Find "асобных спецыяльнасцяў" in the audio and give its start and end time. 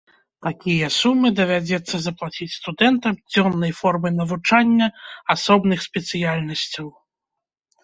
5.37-6.87